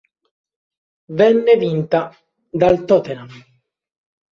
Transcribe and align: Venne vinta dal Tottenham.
Venne 1.21 1.57
vinta 1.57 2.11
dal 2.49 2.85
Tottenham. 2.85 3.29